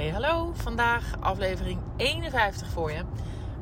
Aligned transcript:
Hey 0.00 0.10
hallo, 0.10 0.52
vandaag 0.54 1.20
aflevering 1.20 1.80
51 1.96 2.68
voor 2.68 2.90
je. 2.90 3.02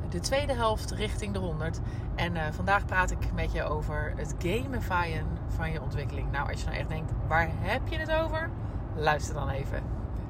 De 0.09 0.21
tweede 0.21 0.53
helft 0.53 0.91
richting 0.91 1.33
de 1.33 1.39
100. 1.39 1.81
En 2.15 2.35
uh, 2.35 2.43
vandaag 2.51 2.85
praat 2.85 3.11
ik 3.11 3.33
met 3.35 3.53
je 3.53 3.63
over 3.63 4.13
het 4.17 4.35
gamifyen 4.39 5.27
van 5.49 5.73
je 5.73 5.83
ontwikkeling. 5.83 6.31
Nou, 6.31 6.51
als 6.51 6.61
je 6.61 6.67
nou 6.67 6.79
echt 6.79 6.89
denkt, 6.89 7.13
waar 7.29 7.51
heb 7.53 7.89
je 7.89 7.97
het 7.97 8.13
over? 8.13 8.51
Luister 8.97 9.35
dan 9.35 9.49
even. 9.49 9.83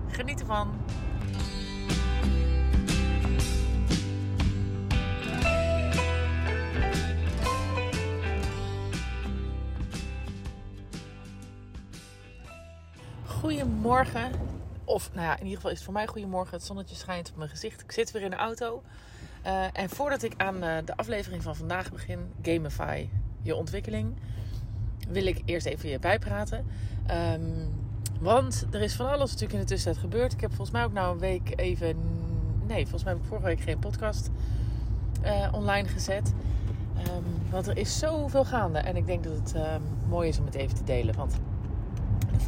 Geniet 0.06 0.40
ervan. 0.40 0.68
Goedemorgen. 13.27 14.48
Of 14.89 15.11
nou 15.12 15.27
ja, 15.27 15.32
in 15.32 15.43
ieder 15.43 15.57
geval 15.57 15.70
is 15.70 15.77
het 15.77 15.84
voor 15.84 15.95
mij 15.95 16.07
goedemorgen. 16.07 16.57
Het 16.57 16.66
zonnetje 16.66 16.96
schijnt 16.96 17.30
op 17.30 17.37
mijn 17.37 17.51
gezicht. 17.51 17.80
Ik 17.80 17.92
zit 17.92 18.10
weer 18.10 18.23
in 18.23 18.30
de 18.30 18.37
auto. 18.37 18.83
Uh, 19.47 19.64
en 19.73 19.88
voordat 19.88 20.23
ik 20.23 20.34
aan 20.37 20.64
uh, 20.64 20.77
de 20.84 20.97
aflevering 20.97 21.42
van 21.42 21.56
vandaag 21.56 21.92
begin, 21.92 22.33
Gamify 22.42 23.09
je 23.42 23.55
ontwikkeling, 23.55 24.16
wil 25.09 25.27
ik 25.27 25.42
eerst 25.45 25.66
even 25.66 25.88
je 25.88 25.98
bijpraten. 25.98 26.66
Um, 27.11 27.74
want 28.20 28.66
er 28.70 28.80
is 28.80 28.95
van 28.95 29.06
alles 29.06 29.30
natuurlijk 29.30 29.52
in 29.52 29.61
de 29.61 29.66
tussentijd 29.66 30.05
gebeurd. 30.05 30.33
Ik 30.33 30.41
heb 30.41 30.51
volgens 30.51 30.70
mij 30.70 30.84
ook 30.84 30.92
nou 30.92 31.12
een 31.12 31.19
week 31.19 31.52
even. 31.56 31.97
Nee, 32.66 32.83
volgens 32.83 33.05
mij 33.05 33.12
heb 33.12 33.23
ik 33.23 33.28
vorige 33.28 33.47
week 33.47 33.61
geen 33.61 33.78
podcast 33.78 34.30
uh, 35.25 35.48
online 35.52 35.89
gezet. 35.89 36.33
Um, 36.97 37.50
want 37.50 37.66
er 37.66 37.77
is 37.77 37.98
zoveel 37.98 38.45
gaande. 38.45 38.78
En 38.78 38.97
ik 38.97 39.06
denk 39.06 39.25
dat 39.25 39.33
het 39.33 39.55
um, 39.55 39.83
mooi 40.09 40.28
is 40.28 40.39
om 40.39 40.45
het 40.45 40.55
even 40.55 40.77
te 40.77 40.84
delen. 40.84 41.16
Want 41.16 41.39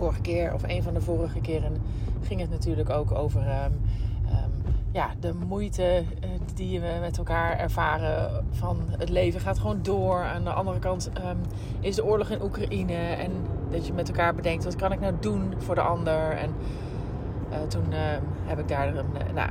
vorige 0.00 0.20
keer, 0.20 0.54
of 0.54 0.62
een 0.66 0.82
van 0.82 0.94
de 0.94 1.00
vorige 1.00 1.40
keren, 1.40 1.76
ging 2.22 2.40
het 2.40 2.50
natuurlijk 2.50 2.90
ook 2.90 3.12
over 3.12 3.40
um, 3.40 3.80
um, 4.26 4.74
ja, 4.92 5.10
de 5.20 5.34
moeite 5.48 6.04
uh, 6.24 6.30
die 6.54 6.80
we 6.80 6.98
met 7.00 7.18
elkaar 7.18 7.58
ervaren. 7.58 8.44
Van 8.50 8.78
het 8.98 9.08
leven 9.08 9.40
gaat 9.40 9.58
gewoon 9.58 9.82
door. 9.82 10.22
Aan 10.22 10.44
de 10.44 10.52
andere 10.52 10.78
kant 10.78 11.10
um, 11.16 11.38
is 11.80 11.96
de 11.96 12.04
oorlog 12.04 12.30
in 12.30 12.42
Oekraïne. 12.42 12.94
En 12.94 13.32
dat 13.70 13.86
je 13.86 13.92
met 13.92 14.08
elkaar 14.08 14.34
bedenkt, 14.34 14.64
wat 14.64 14.76
kan 14.76 14.92
ik 14.92 15.00
nou 15.00 15.14
doen 15.20 15.54
voor 15.58 15.74
de 15.74 15.80
ander? 15.80 16.30
En 16.30 16.54
uh, 17.50 17.56
toen 17.68 17.84
heb 18.44 18.58
ik 18.58 18.68
daar 18.68 18.96
een. 18.96 19.06
Nou, 19.34 19.50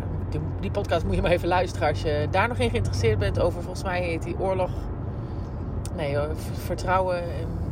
die, 0.59 0.71
podcast 0.71 1.05
moet 1.05 1.15
je 1.15 1.21
maar 1.21 1.31
even 1.31 1.47
luisteren 1.47 1.87
als 1.87 2.01
je 2.01 2.27
daar 2.31 2.47
nog 2.47 2.57
in 2.57 2.69
geïnteresseerd 2.69 3.19
bent. 3.19 3.39
Over 3.39 3.61
volgens 3.61 3.83
mij 3.83 4.01
heet 4.01 4.23
die 4.23 4.39
oorlog. 4.39 4.71
Nee, 5.95 6.17
vertrouwen 6.53 7.23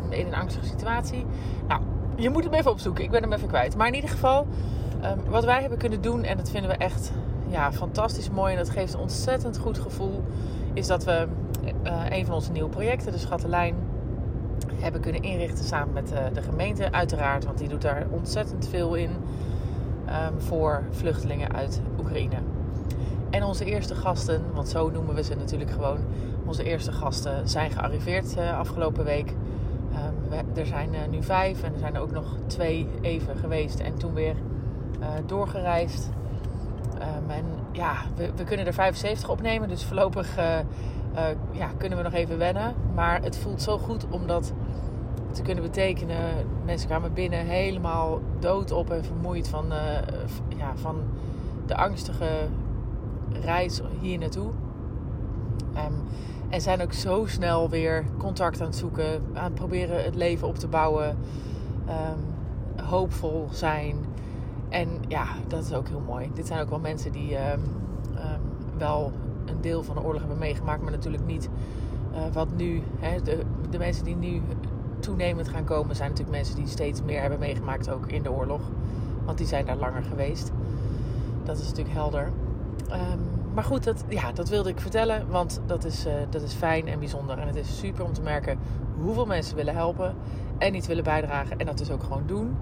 in 0.09 0.27
een 0.27 0.35
angstige 0.35 0.65
situatie. 0.65 1.25
Nou, 1.67 1.81
je 2.17 2.29
moet 2.29 2.43
hem 2.43 2.53
even 2.53 2.71
opzoeken. 2.71 3.03
Ik 3.03 3.11
ben 3.11 3.21
hem 3.21 3.33
even 3.33 3.47
kwijt. 3.47 3.75
Maar 3.75 3.87
in 3.87 3.95
ieder 3.95 4.09
geval, 4.09 4.47
um, 5.03 5.29
wat 5.29 5.45
wij 5.45 5.59
hebben 5.59 5.77
kunnen 5.77 6.01
doen, 6.01 6.23
en 6.23 6.37
dat 6.37 6.49
vinden 6.49 6.69
we 6.69 6.77
echt 6.77 7.11
ja, 7.47 7.71
fantastisch 7.71 8.29
mooi. 8.29 8.51
En 8.51 8.57
dat 8.57 8.69
geeft 8.69 8.93
een 8.93 8.99
ontzettend 8.99 9.57
goed 9.57 9.79
gevoel. 9.79 10.23
Is 10.73 10.87
dat 10.87 11.03
we 11.03 11.27
uh, 11.83 12.03
een 12.09 12.25
van 12.25 12.35
onze 12.35 12.51
nieuwe 12.51 12.69
projecten, 12.69 13.11
de 13.11 13.17
Schattenlijn, 13.17 13.75
hebben 14.75 15.01
kunnen 15.01 15.21
inrichten 15.21 15.65
samen 15.65 15.93
met 15.93 16.11
uh, 16.11 16.19
de 16.33 16.41
gemeente, 16.41 16.91
uiteraard. 16.91 17.45
Want 17.45 17.57
die 17.57 17.67
doet 17.67 17.81
daar 17.81 18.05
ontzettend 18.09 18.67
veel 18.67 18.95
in 18.95 19.09
um, 19.09 20.41
voor 20.41 20.83
vluchtelingen 20.91 21.53
uit 21.53 21.81
Oekraïne. 21.99 22.35
En 23.29 23.43
onze 23.43 23.65
eerste 23.65 23.95
gasten, 23.95 24.41
want 24.53 24.69
zo 24.69 24.89
noemen 24.89 25.15
we 25.15 25.23
ze 25.23 25.35
natuurlijk 25.35 25.71
gewoon. 25.71 25.97
Onze 26.45 26.63
eerste 26.63 26.91
gasten 26.91 27.49
zijn 27.49 27.71
gearriveerd 27.71 28.37
uh, 28.37 28.59
afgelopen 28.59 29.03
week. 29.03 29.33
Er 30.55 30.65
zijn 30.65 30.93
uh, 30.93 30.99
nu 31.09 31.23
vijf 31.23 31.63
en 31.63 31.73
er 31.73 31.79
zijn 31.79 31.95
er 31.95 32.01
ook 32.01 32.11
nog 32.11 32.35
twee 32.47 32.87
even 33.01 33.37
geweest 33.37 33.79
en 33.79 33.95
toen 33.95 34.13
weer 34.13 34.35
uh, 34.99 35.07
doorgereisd. 35.25 36.09
Um, 36.95 37.29
en 37.29 37.45
ja, 37.71 37.95
we, 38.15 38.31
we, 38.35 38.43
kunnen 38.43 38.65
er 38.65 38.73
75 38.73 39.29
opnemen, 39.29 39.69
dus 39.69 39.85
voorlopig 39.85 40.37
uh, 40.37 40.59
ja, 41.51 41.67
kunnen 41.77 41.97
we 41.97 42.03
nog 42.03 42.13
even 42.13 42.37
wennen. 42.37 42.75
Maar 42.95 43.21
het 43.21 43.37
voelt 43.37 43.61
zo 43.61 43.77
goed 43.77 44.05
om 44.09 44.27
dat 44.27 44.53
te 45.31 45.41
kunnen 45.41 45.63
betekenen. 45.63 46.17
Mensen 46.65 46.87
kwamen 46.87 47.13
binnen 47.13 47.45
helemaal 47.45 48.19
doodop 48.39 48.89
en 48.89 49.05
vermoeid 49.05 49.47
van, 49.47 49.65
ja, 50.57 50.75
van 50.75 50.95
de 51.65 51.75
angstige 51.75 52.47
reis 53.31 53.81
hier 54.01 54.17
naartoe. 54.17 54.49
Um, 55.75 56.03
en 56.49 56.61
zijn 56.61 56.81
ook 56.81 56.93
zo 56.93 57.25
snel 57.25 57.69
weer 57.69 58.05
contact 58.17 58.61
aan 58.61 58.67
het 58.67 58.75
zoeken, 58.75 59.21
aan 59.33 59.43
het 59.43 59.53
proberen 59.53 60.03
het 60.03 60.15
leven 60.15 60.47
op 60.47 60.57
te 60.57 60.67
bouwen, 60.67 61.17
um, 61.89 62.83
hoopvol 62.85 63.47
zijn. 63.51 63.95
En 64.69 64.87
ja, 65.07 65.25
dat 65.47 65.63
is 65.63 65.73
ook 65.73 65.87
heel 65.87 66.03
mooi. 66.07 66.29
Dit 66.33 66.47
zijn 66.47 66.61
ook 66.61 66.69
wel 66.69 66.79
mensen 66.79 67.11
die 67.11 67.35
um, 67.35 67.61
um, 68.15 68.41
wel 68.77 69.11
een 69.45 69.61
deel 69.61 69.83
van 69.83 69.95
de 69.95 70.03
oorlog 70.03 70.19
hebben 70.19 70.39
meegemaakt, 70.39 70.81
maar 70.81 70.91
natuurlijk 70.91 71.25
niet 71.25 71.49
uh, 72.11 72.33
wat 72.33 72.47
nu. 72.55 72.81
Hè, 72.99 73.21
de, 73.21 73.43
de 73.69 73.77
mensen 73.77 74.05
die 74.05 74.15
nu 74.15 74.41
toenemend 74.99 75.47
gaan 75.47 75.63
komen, 75.63 75.95
zijn 75.95 76.09
natuurlijk 76.09 76.37
mensen 76.37 76.55
die 76.55 76.67
steeds 76.67 77.01
meer 77.01 77.21
hebben 77.21 77.39
meegemaakt 77.39 77.89
ook 77.89 78.05
in 78.07 78.23
de 78.23 78.31
oorlog. 78.31 78.61
Want 79.25 79.37
die 79.37 79.47
zijn 79.47 79.65
daar 79.65 79.75
langer 79.75 80.03
geweest. 80.03 80.51
Dat 81.43 81.57
is 81.57 81.67
natuurlijk 81.67 81.95
helder. 81.95 82.31
Maar 83.57 83.65
goed, 83.65 83.83
dat, 83.83 84.03
ja, 84.07 84.31
dat 84.31 84.49
wilde 84.49 84.69
ik 84.69 84.79
vertellen, 84.79 85.27
want 85.27 85.61
dat 85.65 85.85
is, 85.85 86.05
uh, 86.05 86.13
dat 86.29 86.41
is 86.41 86.53
fijn 86.53 86.87
en 86.87 86.99
bijzonder. 86.99 87.37
En 87.37 87.47
het 87.47 87.55
is 87.55 87.77
super 87.77 88.05
om 88.05 88.13
te 88.13 88.21
merken 88.21 88.59
hoeveel 89.01 89.25
mensen 89.25 89.55
willen 89.55 89.73
helpen 89.73 90.15
en 90.57 90.71
niet 90.71 90.87
willen 90.87 91.03
bijdragen. 91.03 91.57
En 91.57 91.65
dat 91.65 91.77
dus 91.77 91.91
ook 91.91 92.03
gewoon 92.03 92.23
doen. 92.25 92.57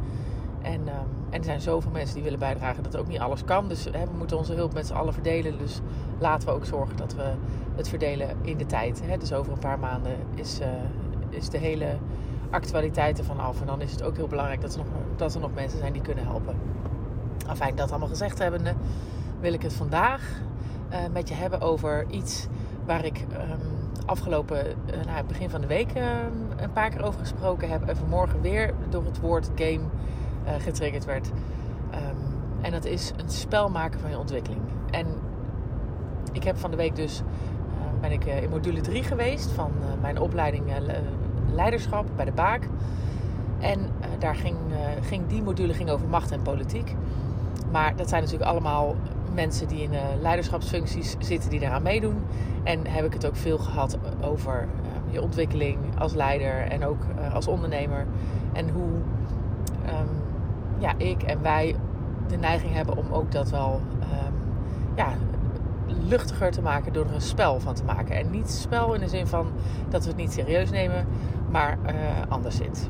En, 0.62 0.80
um, 0.80 0.88
en 1.30 1.40
er 1.40 1.44
zijn 1.44 1.62
zoveel 1.62 1.92
mensen 1.92 2.14
die 2.14 2.24
willen 2.24 2.40
bijdragen 2.40 2.84
dat 2.84 2.98
ook 2.98 3.08
niet 3.08 3.20
alles 3.20 3.44
kan. 3.44 3.68
Dus 3.68 3.84
hè, 3.84 4.06
we 4.06 4.18
moeten 4.18 4.38
onze 4.38 4.54
hulp 4.54 4.74
met 4.74 4.88
z'n 4.88 4.94
allen 4.94 5.14
verdelen. 5.14 5.58
Dus 5.58 5.80
laten 6.20 6.48
we 6.48 6.54
ook 6.54 6.66
zorgen 6.66 6.98
dat 6.98 7.16
we 7.16 7.34
het 7.76 7.90
verdelen 7.90 8.30
in 8.42 8.58
de 8.58 8.66
tijd. 8.66 9.02
Hè. 9.06 9.18
Dus 9.18 9.34
over 9.34 9.52
een 9.52 9.60
paar 9.60 9.80
maanden 9.80 10.16
is, 10.36 10.60
uh, 10.60 10.68
is 11.30 11.50
de 11.50 11.58
hele 11.58 11.98
actualiteit 12.50 13.18
ervan 13.20 13.40
af. 13.40 13.62
En 13.62 13.68
dan 13.68 13.82
is 13.82 13.92
het 13.92 14.04
ook 14.04 14.16
heel 14.16 14.28
belangrijk 14.28 14.62
dat 14.62 14.74
er 14.74 14.78
nog, 14.78 14.88
dat 15.16 15.34
er 15.34 15.40
nog 15.40 15.54
mensen 15.54 15.80
zijn 15.80 15.94
die 15.94 16.02
kunnen 16.02 16.26
helpen. 16.26 16.56
Enfin, 17.48 17.76
dat 17.76 17.90
allemaal 17.90 18.08
gezegd 18.08 18.40
hebbende, 18.40 18.74
wil 19.40 19.54
ik 19.54 19.62
het 19.62 19.74
vandaag 19.74 20.44
uh, 20.96 21.02
met 21.12 21.30
je 21.30 21.36
hebben 21.36 21.62
over 21.62 22.06
iets 22.10 22.48
waar 22.86 23.06
ik 23.06 23.26
um, 23.34 23.60
afgelopen 24.06 24.66
uh, 24.66 25.06
nou, 25.06 25.26
begin 25.26 25.50
van 25.50 25.62
de 25.62 25.68
week 25.68 25.90
um, 25.90 26.04
een 26.56 26.72
paar 26.72 26.90
keer 26.90 27.04
over 27.04 27.20
gesproken 27.20 27.70
heb. 27.70 27.88
En 27.88 27.98
vanmorgen 27.98 28.42
weer 28.42 28.74
door 28.90 29.06
het 29.06 29.20
woord 29.20 29.50
game 29.56 29.80
uh, 29.80 30.52
getriggerd 30.60 31.06
werd. 31.06 31.28
Um, 31.28 32.36
en 32.62 32.72
dat 32.72 32.86
is 32.86 33.12
een 33.18 33.30
spel 33.30 33.70
maken 33.70 34.00
van 34.00 34.10
je 34.10 34.18
ontwikkeling. 34.18 34.62
En 34.92 35.08
ik 36.32 36.44
heb 36.44 36.58
van 36.58 36.72
de 36.72 36.78
week 36.78 36.96
dus 36.96 37.22
ben 38.02 38.12
ik 38.12 38.26
in 38.26 38.50
module 38.50 38.82
3 38.82 39.04
geweest 39.04 39.52
van 39.52 39.72
mijn 40.02 40.20
opleiding 40.20 40.64
leiderschap 41.54 42.06
bij 42.16 42.26
de 42.26 42.32
Baak. 42.32 42.68
En 43.60 43.80
daar 44.20 44.36
ging, 44.36 44.58
ging 45.02 45.28
die 45.28 45.42
module 45.42 45.74
ging 45.74 45.90
over 45.90 46.08
macht 46.08 46.32
en 46.32 46.42
politiek. 46.42 46.96
Maar 47.72 47.96
dat 47.96 48.10
zijn 48.10 48.24
natuurlijk 48.24 48.50
allemaal 48.50 48.96
mensen 49.36 49.68
die 49.68 49.82
in 49.82 49.94
uh, 49.94 50.00
leiderschapsfuncties 50.22 51.16
zitten 51.20 51.50
die 51.50 51.60
daaraan 51.60 51.84
meedoen. 51.84 52.24
En 52.64 52.88
heb 52.88 53.06
ik 53.06 53.14
het 53.14 53.26
ook 53.26 53.36
veel 53.36 53.58
gehad 53.58 53.98
over 54.22 54.62
uh, 54.62 55.14
je 55.14 55.22
ontwikkeling 55.22 55.78
als 55.98 56.14
leider 56.14 56.58
en 56.58 56.86
ook 56.86 57.04
uh, 57.20 57.34
als 57.34 57.48
ondernemer. 57.48 58.06
En 58.54 58.70
hoe 58.70 58.92
um, 58.92 60.10
ja, 60.78 60.94
ik 60.98 61.24
en 61.24 61.42
wij 61.42 61.76
de 62.28 62.38
neiging 62.38 62.74
hebben 62.74 62.98
om 62.98 63.12
ook 63.12 63.32
dat 63.32 63.50
wel 63.50 63.82
um, 64.02 64.34
ja, 64.96 65.14
luchtiger 66.08 66.52
te 66.52 66.62
maken 66.62 66.94
door 66.94 67.06
er 67.06 67.14
een 67.14 67.22
spel 67.22 67.60
van 67.60 67.74
te 67.74 67.84
maken. 67.84 68.16
En 68.16 68.30
niet 68.30 68.50
spel 68.50 68.94
in 68.94 69.00
de 69.00 69.08
zin 69.08 69.28
van 69.28 69.52
dat 69.90 70.04
we 70.04 70.08
het 70.08 70.18
niet 70.18 70.32
serieus 70.32 70.70
nemen, 70.70 71.08
maar 71.50 71.78
anderszins. 72.28 72.88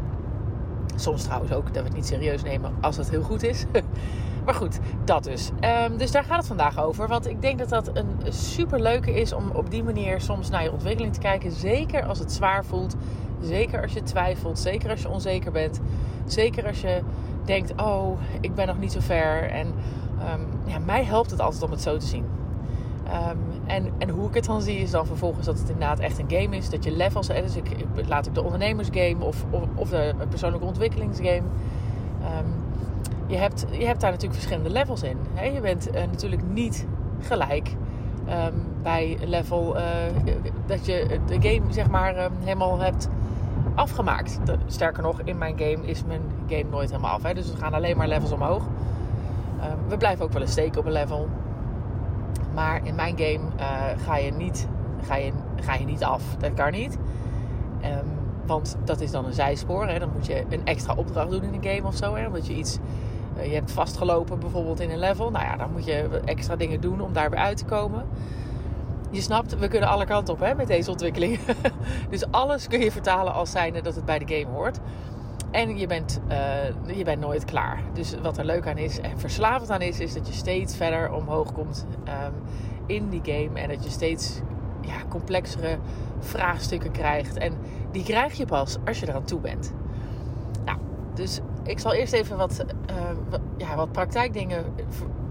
Soms 0.96 1.24
trouwens 1.24 1.52
ook 1.52 1.66
dat 1.66 1.76
we 1.84 1.88
het 1.88 1.94
niet 1.94 2.06
serieus 2.06 2.44
nemen 2.44 2.72
als 2.82 2.98
het 2.98 3.10
heel 3.10 3.22
goed 3.22 3.44
is. 3.44 3.66
Maar 4.46 4.54
goed, 4.54 4.80
dat 5.04 5.24
dus. 5.24 5.52
Um, 5.90 5.98
dus 5.98 6.12
daar 6.12 6.24
gaat 6.24 6.38
het 6.38 6.48
vandaag 6.48 6.80
over. 6.80 7.08
Want 7.08 7.28
ik 7.28 7.42
denk 7.42 7.60
dat 7.60 7.70
dat 7.70 7.92
een 7.94 8.34
super 8.34 8.82
leuke 8.82 9.14
is 9.14 9.34
om 9.34 9.50
op 9.54 9.72
die 9.72 9.84
manier 9.84 10.22
soms 10.22 10.50
naar 10.50 10.64
je 10.64 10.72
ontwikkeling 10.72 11.14
te 11.14 11.20
kijken. 11.20 11.52
Zeker 11.52 12.06
als 12.06 12.20
het 12.20 12.32
zwaar 12.32 12.66
voelt. 12.66 12.96
Zeker 13.42 13.82
als 13.82 13.94
je 13.94 14.04
twijfelt. 14.04 14.60
Zeker 14.60 14.90
als 14.90 15.02
je 15.02 15.10
onzeker 15.10 15.52
bent. 15.52 15.82
Zeker 16.26 16.68
als 16.68 16.82
je 16.82 17.02
denkt: 17.46 17.82
oh, 17.82 18.20
ik 18.42 18.56
ben 18.56 18.68
nog 18.68 18.80
niet 18.80 18.92
zo 18.92 19.00
ver. 19.00 19.50
En 19.50 19.68
um, 19.68 20.48
ja, 20.66 20.80
mij 20.80 21.04
helpt 21.04 21.32
het 21.32 21.42
altijd 21.42 21.64
om 21.64 21.72
het 21.72 21.82
zo 21.82 21.98
te 21.98 22.06
zien. 22.06 22.26
Um, 23.06 23.40
en, 23.66 23.92
en 23.98 24.10
hoe 24.10 24.28
ik 24.28 24.34
het 24.34 24.46
dan 24.46 24.62
zie 24.62 24.78
is 24.78 24.92
dan 24.92 25.06
vervolgens 25.06 25.46
dat 25.46 25.60
het 25.60 25.70
inderdaad 25.70 26.00
echt 26.00 26.20
een 26.20 26.30
game 26.30 26.56
is. 26.56 26.70
Dat 26.70 26.84
je 26.84 26.92
levels, 26.92 27.28
hè, 27.28 27.42
dus 27.42 27.56
ik, 27.56 27.70
ik 27.70 28.08
laat 28.08 28.28
ook 28.28 28.36
de 28.36 28.44
ondernemersgame 28.44 29.24
of, 29.24 29.46
of, 29.50 29.62
of 29.76 29.90
de 29.90 30.14
persoonlijke 30.30 30.66
ontwikkelingsgame. 30.66 31.44
Je, 33.28 33.36
hebt, 33.36 33.66
je 33.72 33.86
hebt 33.86 34.02
daar 34.02 34.12
natuurlijk 34.12 34.40
verschillende 34.40 34.70
levels 34.70 35.04
in. 35.04 35.18
Hè? 35.34 35.46
Je 35.46 35.62
bent 35.62 35.88
uh, 35.88 35.94
natuurlijk 35.94 36.42
niet 36.54 36.86
gelijk 37.20 37.76
um, 38.30 38.54
bij 38.82 39.18
level 39.26 39.78
uh, 39.78 39.84
dat 40.66 40.86
je 40.86 41.20
de 41.26 41.50
game 41.50 41.74
zeg 41.74 41.90
maar 41.90 42.24
um, 42.24 42.32
helemaal 42.40 42.80
hebt 42.80 43.10
afgemaakt. 43.76 44.40
Sterker 44.66 45.04
nog, 45.04 45.22
in 45.22 45.38
mijn 45.38 45.58
game 45.58 45.88
is 45.88 46.04
mijn 46.04 46.22
game 46.48 46.70
nooit 46.70 46.90
helemaal 46.90 47.12
af. 47.12 47.24
Hè? 47.24 47.34
Dus 47.34 47.52
we 47.52 47.58
gaan 47.58 47.74
alleen 47.74 47.98
maar 47.98 48.08
levels 48.08 48.32
omhoog. 48.32 48.64
Ehm, 49.62 49.78
we 49.88 49.98
blijven 49.98 50.26
ook 50.26 50.32
wel 50.32 50.42
eens 50.42 50.52
steken 50.52 50.80
op 50.80 50.86
een 50.86 50.92
level. 50.92 51.30
Maar 52.54 52.80
in 52.84 52.96
mijn 52.96 53.18
game 53.18 53.40
eh, 53.56 54.04
ga, 54.06 54.18
je 54.18 54.32
niet, 54.32 54.68
ga, 55.02 55.16
je, 55.16 55.32
ga 55.56 55.74
je 55.74 55.86
niet 55.86 56.04
af. 56.04 56.36
Dat 56.40 56.54
kan 56.54 56.72
niet. 56.72 56.98
Ehm, 57.82 58.06
want 58.46 58.78
dat 58.84 59.02
is 59.02 59.12
dan 59.12 59.26
een 59.26 59.34
zijspoor. 59.34 59.88
Hè. 59.88 60.00
Dan 60.00 60.10
moet 60.14 60.26
je 60.26 60.44
een 60.50 60.66
extra 60.66 60.94
opdracht 60.96 61.30
doen 61.30 61.44
in 61.44 61.54
een 61.54 61.76
game 61.76 61.88
of 61.88 61.96
zo. 61.96 62.16
Omdat 62.28 62.48
je 62.48 62.54
iets... 62.54 62.80
Uh, 63.38 63.46
je 63.46 63.54
hebt 63.54 63.72
vastgelopen 63.72 64.40
bijvoorbeeld 64.40 64.80
in 64.80 64.90
een 64.90 65.00
level. 65.00 65.32
Nou 65.32 65.46
ja, 65.46 65.56
dan 65.56 65.72
moet 65.72 65.86
je 65.86 66.22
extra 66.26 66.56
dingen 66.56 66.82
doen 66.82 67.02
om 67.02 67.14
daar 67.14 67.30
weer 67.30 67.40
uit 67.40 67.58
te 67.58 67.66
komen. 67.66 68.06
Je 69.12 69.22
snapt, 69.22 69.58
we 69.58 69.68
kunnen 69.68 69.90
alle 69.90 70.06
kanten 70.06 70.34
op 70.34 70.40
hè, 70.40 70.56
met 70.56 70.68
deze 70.68 70.92
ontwikkeling. 70.92 71.40
dus 72.10 72.32
alles 72.32 72.68
kun 72.68 72.80
je 72.80 72.92
vertalen 72.92 73.34
als 73.34 73.52
zijnde 73.52 73.82
dat 73.82 73.96
het 73.96 74.06
bij 74.06 74.20
de 74.20 74.36
game 74.36 74.56
hoort. 74.56 74.80
En 75.52 75.78
je 75.78 75.88
bent, 75.88 76.22
uh, 76.30 76.98
je 76.98 77.04
bent 77.04 77.22
nooit 77.22 77.46
klaar. 77.46 77.80
Dus 77.94 78.16
wat 78.22 78.38
er 78.38 78.46
leuk 78.46 78.68
aan 78.68 78.78
is 78.78 79.00
en 79.00 79.20
verslavend 79.20 79.70
aan 79.70 79.82
is, 79.82 80.00
is 80.00 80.14
dat 80.14 80.28
je 80.28 80.34
steeds 80.34 80.76
verder 80.76 81.14
omhoog 81.14 81.54
komt 81.54 81.86
um, 82.08 82.34
in 82.86 83.10
die 83.10 83.22
game. 83.24 83.60
En 83.60 83.70
dat 83.70 83.84
je 83.84 83.90
steeds 83.90 84.42
ja, 84.82 84.96
complexere 85.10 85.78
vraagstukken 86.20 86.92
krijgt. 86.92 87.38
En 87.38 87.54
die 87.92 88.04
krijg 88.04 88.34
je 88.34 88.46
pas 88.46 88.78
als 88.86 89.00
je 89.00 89.08
eraan 89.08 89.24
toe 89.24 89.40
bent. 89.40 89.74
Nou, 90.66 90.78
dus 91.14 91.40
ik 91.66 91.80
zal 91.80 91.94
eerst 91.94 92.14
even 92.14 92.38
wat, 92.38 92.66
wat, 93.30 93.42
ja, 93.58 93.76
wat 93.76 93.92
praktijkdingen 93.92 94.66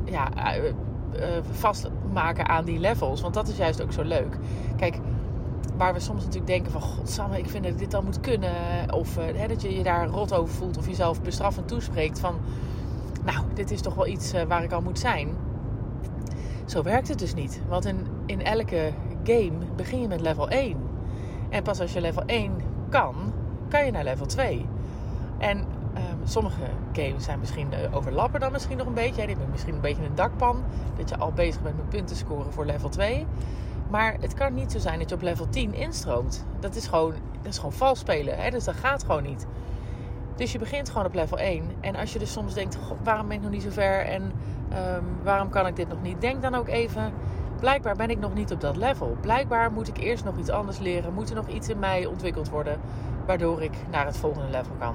ja, 0.05 0.29
uh, 0.57 1.21
vastmaken 1.51 2.49
aan 2.49 2.65
die 2.65 2.79
levels. 2.79 3.21
Want 3.21 3.35
dat 3.35 3.49
is 3.49 3.57
juist 3.57 3.83
ook 3.83 3.93
zo 3.93 4.03
leuk. 4.03 4.39
Kijk, 4.77 4.99
waar 5.77 5.95
we 5.95 6.01
soms 6.01 6.21
natuurlijk 6.21 6.47
denken 6.47 6.73
van... 6.73 6.81
Godsamme, 6.81 7.39
ik 7.39 7.49
vind 7.49 7.65
dat 7.65 7.79
dit 7.79 7.91
dan 7.91 8.05
moet 8.05 8.21
kunnen. 8.21 8.53
Of 8.93 9.17
hè, 9.17 9.49
dat 9.49 9.63
je 9.63 9.77
je 9.77 9.83
daar 9.83 10.07
rot 10.07 10.35
over 10.35 10.55
voelt. 10.55 10.79
Of 10.79 10.87
jezelf 10.87 11.23
bestraffend 11.23 11.69
toespreekt 11.69 12.19
van... 12.19 12.35
Nou, 13.25 13.39
dit 13.55 13.71
is 13.71 13.81
toch 13.81 13.95
wel 13.95 14.07
iets 14.07 14.33
waar 14.49 14.63
ik 14.63 14.73
al 14.73 14.83
moet 14.83 14.99
zijn. 14.99 15.29
Zo 16.65 16.83
werkt 16.83 17.09
het 17.09 17.19
dus 17.19 17.35
niet. 17.35 17.61
Want 17.69 17.85
in, 17.85 18.07
in 18.27 18.43
elke 18.43 18.93
game 19.25 19.59
begin 19.77 20.01
je 20.01 20.09
met 20.09 20.21
level 20.21 20.49
1. 20.49 20.77
En 21.51 21.63
pas 21.63 21.81
als 21.81 21.93
je 21.93 22.01
level 22.01 22.23
1 22.27 22.53
kan, 22.89 23.15
kan 23.69 23.85
je 23.85 23.91
naar 23.91 24.05
level 24.05 24.27
2. 24.27 24.67
En 25.39 25.65
sommige 26.25 26.63
games 26.93 27.25
zijn 27.25 27.39
misschien 27.39 27.69
uh, 27.73 27.97
overlappen 27.97 28.41
dan 28.41 28.53
misschien 28.53 28.77
nog 28.77 28.87
een 28.87 28.95
beetje. 28.95 29.21
Die 29.21 29.27
hebben 29.27 29.51
misschien 29.51 29.75
een 29.75 29.81
beetje 29.81 30.05
een 30.05 30.15
dakpan. 30.15 30.63
Dat 30.97 31.09
je 31.09 31.17
al 31.17 31.33
bezig 31.33 31.63
bent 31.63 31.77
met 31.77 31.89
punten 31.89 32.17
scoren 32.17 32.53
voor 32.53 32.67
level 32.67 32.89
2. 32.89 33.27
Maar 33.91 34.17
het 34.21 34.35
kan 34.35 34.55
niet 34.55 34.73
zo 34.73 34.79
zijn 34.79 34.99
dat 34.99 35.09
je 35.09 35.15
op 35.15 35.23
level 35.23 35.49
10 35.49 35.75
instroomt. 35.75 36.45
Dat 36.61 36.75
is 36.75 36.87
gewoon, 36.87 37.15
dat 37.43 37.53
is 37.53 37.57
gewoon 37.57 37.73
vals 37.73 37.99
spelen. 37.99 38.39
Hè? 38.39 38.51
Dus 38.51 38.65
dat 38.65 38.75
gaat 38.75 39.05
gewoon 39.05 39.23
niet. 39.23 39.47
Dus 40.37 40.53
je 40.53 40.59
begint 40.59 40.89
gewoon 40.89 41.07
op 41.07 41.15
level 41.15 41.39
1. 41.39 41.71
En 41.81 41.97
als 41.97 42.13
je 42.13 42.19
dus 42.19 42.33
soms 42.33 42.55
denkt, 42.55 42.79
waarom 43.03 43.29
ben 43.29 43.37
ik 43.37 43.43
nog 43.43 43.51
niet 43.51 43.63
zo 43.63 43.71
ver? 43.71 44.01
En 44.01 44.23
um, 44.23 45.05
waarom 45.23 45.49
kan 45.49 45.67
ik 45.67 45.77
dit 45.77 45.89
nog 45.89 46.03
niet? 46.03 46.21
Denk 46.21 46.43
dan 46.43 46.55
ook 46.55 46.69
even, 46.69 47.13
blijkbaar 47.61 47.97
ben 47.97 48.11
ik 48.11 48.19
nog 48.19 48.35
niet 48.35 48.53
op 48.53 48.61
dat 48.61 48.77
level. 48.77 49.17
Blijkbaar 49.21 49.73
moet 49.73 49.89
ik 49.89 49.97
eerst 49.97 50.25
nog 50.25 50.39
iets 50.39 50.51
anders 50.51 50.79
leren. 50.79 51.13
Moet 51.13 51.29
er 51.29 51.37
nog 51.37 51.49
iets 51.49 51.69
in 51.69 51.79
mij 51.79 52.07
ontwikkeld 52.07 52.49
worden. 52.49 52.81
Waardoor 53.27 53.63
ik 53.63 53.73
naar 53.91 54.07
het 54.07 54.17
volgende 54.17 54.51
level 54.51 54.75
kan. 54.79 54.95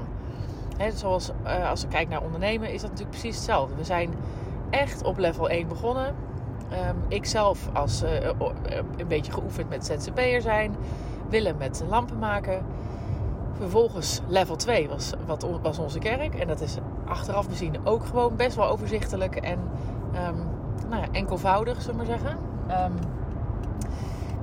Zoals 0.93 1.31
uh, 1.45 1.69
als 1.69 1.81
we 1.81 1.87
kijken 1.87 2.09
naar 2.09 2.21
ondernemen 2.23 2.69
is 2.73 2.81
dat 2.81 2.89
natuurlijk 2.89 3.19
precies 3.19 3.35
hetzelfde. 3.35 3.75
We 3.75 3.83
zijn 3.83 4.13
echt 4.69 5.03
op 5.03 5.17
level 5.17 5.49
1 5.49 5.67
begonnen. 5.67 6.15
Um, 6.87 7.03
ik 7.07 7.25
zelf 7.25 7.69
als 7.73 8.03
uh, 8.03 8.09
een 8.97 9.07
beetje 9.07 9.31
geoefend 9.31 9.69
met 9.69 9.85
ZZP'er 9.85 10.41
zijn. 10.41 10.75
Willem 11.29 11.57
met 11.57 11.83
lampen 11.89 12.19
maken. 12.19 12.65
Vervolgens 13.57 14.21
level 14.27 14.55
2 14.55 14.89
was, 14.89 15.13
wat, 15.25 15.47
was 15.61 15.79
onze 15.79 15.99
kerk. 15.99 16.35
En 16.35 16.47
dat 16.47 16.61
is 16.61 16.77
achteraf 17.05 17.49
bezien 17.49 17.75
ook 17.83 18.05
gewoon 18.05 18.35
best 18.35 18.55
wel 18.55 18.69
overzichtelijk 18.69 19.35
en 19.35 19.59
um, 20.27 20.35
nou 20.89 21.01
ja, 21.01 21.07
enkelvoudig, 21.11 21.81
zullen 21.81 21.99
we 21.99 22.05
maar 22.05 22.19
zeggen. 22.19 22.37
Um, 22.85 22.93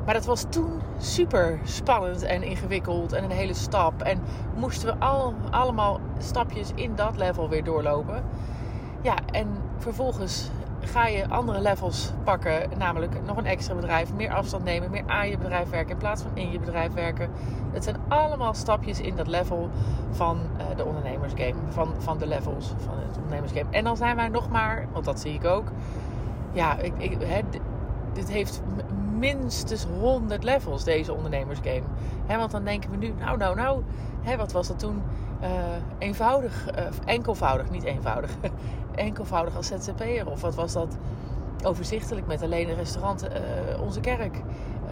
maar 0.07 0.15
dat 0.15 0.25
was 0.25 0.45
toen 0.49 0.81
super 0.99 1.59
spannend 1.65 2.23
en 2.23 2.43
ingewikkeld 2.43 3.13
en 3.13 3.25
een 3.25 3.31
hele 3.31 3.55
stap. 3.55 4.03
En 4.03 4.21
moesten 4.57 4.89
we 4.89 5.05
al, 5.05 5.35
allemaal 5.51 6.01
stapjes 6.19 6.71
in 6.75 6.95
dat 6.95 7.17
level 7.17 7.49
weer 7.49 7.65
doorlopen. 7.65 8.23
Ja, 9.01 9.15
en 9.33 9.49
vervolgens 9.79 10.51
ga 10.81 11.07
je 11.07 11.29
andere 11.29 11.61
levels 11.61 12.13
pakken. 12.25 12.79
Namelijk 12.79 13.25
nog 13.27 13.37
een 13.37 13.47
extra 13.47 13.75
bedrijf, 13.75 14.13
meer 14.15 14.35
afstand 14.35 14.65
nemen, 14.65 14.91
meer 14.91 15.05
aan 15.07 15.29
je 15.29 15.39
bedrijf 15.39 15.71
werken 15.71 15.91
in 15.91 15.97
plaats 15.97 16.23
van 16.23 16.31
in 16.35 16.51
je 16.51 16.59
bedrijf 16.59 16.93
werken. 16.93 17.31
Het 17.73 17.85
zijn 17.85 17.97
allemaal 18.09 18.55
stapjes 18.55 19.01
in 19.01 19.17
dat 19.17 19.27
level 19.27 19.71
van 20.11 20.39
uh, 20.59 20.77
de 20.77 20.85
ondernemersgame. 20.85 21.55
Van, 21.69 21.95
van 21.99 22.19
de 22.19 22.27
levels 22.27 22.73
van 22.77 22.95
het 22.99 23.17
ondernemersgame. 23.17 23.71
En 23.71 23.85
dan 23.85 23.97
zijn 23.97 24.17
wij 24.17 24.29
nog 24.29 24.49
maar, 24.49 24.87
want 24.93 25.05
dat 25.05 25.21
zie 25.21 25.35
ik 25.35 25.45
ook. 25.45 25.67
Ja, 26.53 26.79
ik, 26.79 26.93
ik, 26.99 27.17
hè, 27.21 27.41
dit 28.13 28.31
heeft 28.31 28.63
minstens 29.19 29.87
100 30.01 30.45
levels, 30.45 30.85
deze 30.85 31.15
ondernemersgame. 31.15 31.83
He, 32.27 32.37
want 32.37 32.51
dan 32.51 32.65
denken 32.65 32.91
we 32.91 32.97
nu, 32.97 33.13
nou, 33.19 33.37
nou, 33.37 33.57
nou, 33.57 33.83
wat 34.37 34.53
was 34.53 34.69
dat 34.69 34.79
toen? 34.79 35.03
Uh, 35.43 35.49
eenvoudig, 35.99 36.67
uh, 36.79 36.85
enkelvoudig, 37.05 37.71
niet 37.71 37.85
eenvoudig, 37.85 38.31
enkelvoudig 38.95 39.57
als 39.57 39.67
ZZP'er. 39.67 40.31
Of 40.31 40.41
wat 40.41 40.55
was 40.55 40.73
dat 40.73 40.97
overzichtelijk 41.65 42.27
met 42.27 42.43
alleen 42.43 42.69
een 42.69 42.77
restaurant, 42.77 43.25
uh, 43.25 43.81
onze 43.81 44.01
kerk. 44.01 44.37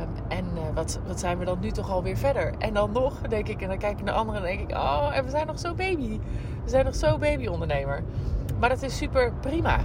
Um, 0.00 0.08
en 0.28 0.44
wat, 0.74 0.98
wat 1.06 1.20
zijn 1.20 1.38
we 1.38 1.44
dan 1.44 1.58
nu 1.60 1.70
toch 1.70 1.90
alweer 1.90 2.16
verder? 2.16 2.54
En 2.58 2.74
dan 2.74 2.92
nog, 2.92 3.20
denk 3.20 3.48
ik, 3.48 3.62
en 3.62 3.68
dan 3.68 3.78
kijk 3.78 3.98
ik 3.98 4.04
naar 4.04 4.14
anderen 4.14 4.40
en 4.40 4.56
denk 4.56 4.70
ik, 4.70 4.76
oh, 4.76 5.10
en 5.12 5.24
we 5.24 5.30
zijn 5.30 5.46
nog 5.46 5.58
zo 5.58 5.74
baby. 5.74 6.20
We 6.64 6.70
zijn 6.70 6.84
nog 6.84 6.94
zo 6.94 7.18
baby 7.18 7.46
ondernemer. 7.46 8.02
Maar 8.58 8.68
dat 8.68 8.82
is 8.82 8.96
super 8.96 9.32
prima. 9.40 9.78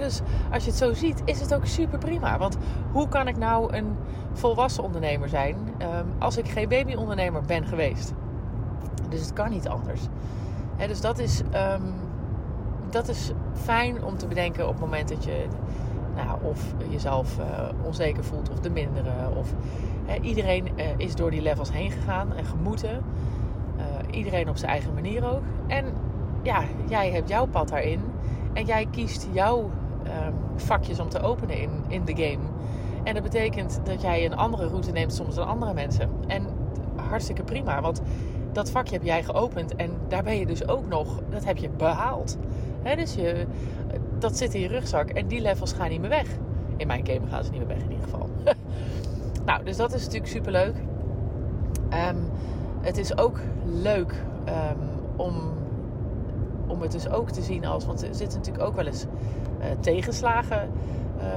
Dus 0.00 0.20
als 0.52 0.64
je 0.64 0.70
het 0.70 0.78
zo 0.78 0.92
ziet, 0.92 1.22
is 1.24 1.40
het 1.40 1.54
ook 1.54 1.66
super 1.66 1.98
prima. 1.98 2.38
Want 2.38 2.56
hoe 2.92 3.08
kan 3.08 3.28
ik 3.28 3.36
nou 3.36 3.76
een 3.76 3.96
volwassen 4.32 4.82
ondernemer 4.82 5.28
zijn 5.28 5.56
um, 5.56 6.12
als 6.18 6.36
ik 6.36 6.48
geen 6.48 6.68
babyondernemer 6.68 7.42
ben 7.42 7.66
geweest? 7.66 8.12
Dus 9.08 9.20
het 9.20 9.32
kan 9.32 9.50
niet 9.50 9.68
anders. 9.68 10.00
Dus 10.86 11.00
dat 11.00 11.18
is, 11.18 11.40
um, 11.40 11.94
dat 12.90 13.08
is 13.08 13.32
fijn 13.52 14.04
om 14.04 14.16
te 14.16 14.26
bedenken 14.26 14.64
op 14.64 14.72
het 14.72 14.80
moment 14.80 15.08
dat 15.08 15.24
je 15.24 15.46
nou, 16.16 16.38
of 16.42 16.74
jezelf 16.88 17.38
uh, 17.38 17.44
onzeker 17.84 18.24
voelt 18.24 18.50
of 18.50 18.60
de 18.60 18.70
mindere. 18.70 19.10
Of, 19.36 19.54
iedereen 20.20 20.68
uh, 20.76 20.84
is 20.96 21.14
door 21.14 21.30
die 21.30 21.42
levels 21.42 21.72
heen 21.72 21.90
gegaan 21.90 22.34
en 22.34 22.44
gemoeten. 22.44 23.02
Uh, 23.76 24.16
iedereen 24.16 24.48
op 24.48 24.56
zijn 24.56 24.70
eigen 24.70 24.94
manier 24.94 25.32
ook. 25.32 25.42
En 25.66 25.84
ja, 26.42 26.62
jij 26.88 27.10
hebt 27.10 27.28
jouw 27.28 27.46
pad 27.46 27.68
daarin. 27.68 28.00
En 28.56 28.64
jij 28.64 28.86
kiest 28.90 29.26
jouw 29.32 29.58
um, 29.58 30.34
vakjes 30.56 31.00
om 31.00 31.08
te 31.08 31.20
openen 31.20 31.60
in, 31.60 31.70
in 31.88 32.04
de 32.04 32.14
game. 32.14 32.44
En 33.04 33.14
dat 33.14 33.22
betekent 33.22 33.80
dat 33.84 34.02
jij 34.02 34.24
een 34.24 34.36
andere 34.36 34.66
route 34.66 34.92
neemt 34.92 35.14
soms 35.14 35.34
dan 35.34 35.46
andere 35.46 35.74
mensen. 35.74 36.10
En 36.26 36.46
hartstikke 36.96 37.42
prima, 37.42 37.80
want 37.80 38.02
dat 38.52 38.70
vakje 38.70 38.94
heb 38.94 39.04
jij 39.04 39.22
geopend 39.22 39.74
en 39.74 39.90
daar 40.08 40.22
ben 40.22 40.38
je 40.38 40.46
dus 40.46 40.68
ook 40.68 40.88
nog, 40.88 41.20
dat 41.30 41.44
heb 41.44 41.56
je 41.56 41.68
behaald. 41.68 42.36
Dus 42.96 43.14
je, 43.14 43.46
dat 44.18 44.36
zit 44.36 44.54
in 44.54 44.60
je 44.60 44.68
rugzak 44.68 45.08
en 45.08 45.26
die 45.26 45.40
levels 45.40 45.72
gaan 45.72 45.88
niet 45.88 46.00
meer 46.00 46.08
weg. 46.08 46.28
In 46.76 46.86
mijn 46.86 47.06
game 47.06 47.26
gaan 47.28 47.44
ze 47.44 47.50
niet 47.50 47.58
meer 47.58 47.76
weg 47.76 47.82
in 47.82 47.90
ieder 47.90 48.04
geval. 48.04 48.28
nou, 49.46 49.64
dus 49.64 49.76
dat 49.76 49.94
is 49.94 50.04
natuurlijk 50.04 50.32
super 50.32 50.52
leuk. 50.52 50.74
Um, 52.10 52.30
het 52.80 52.96
is 52.96 53.18
ook 53.18 53.40
leuk 53.64 54.14
um, 54.48 54.78
om 55.16 55.34
om 56.66 56.80
het 56.80 56.92
dus 56.92 57.08
ook 57.08 57.30
te 57.30 57.42
zien 57.42 57.64
als. 57.64 57.86
Want 57.86 58.02
er 58.02 58.14
zitten 58.14 58.38
natuurlijk 58.38 58.64
ook 58.64 58.74
wel 58.74 58.86
eens 58.86 59.04
uh, 59.58 59.64
tegenslagen 59.80 60.70